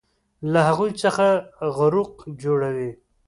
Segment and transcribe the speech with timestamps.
[0.51, 1.25] له هغو څخه
[1.77, 2.91] غروق جوړوي